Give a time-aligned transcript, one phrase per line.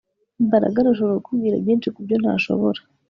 [0.45, 2.79] Mbaraga arashobora kukubwira byinshi kubyo ntashobora